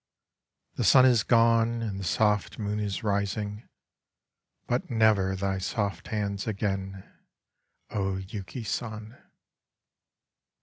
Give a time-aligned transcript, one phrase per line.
[0.77, 3.69] The sun is gone and the soft moon is rising,
[4.65, 7.03] but never thy soft hands again,
[7.91, 9.15] O Yuki San!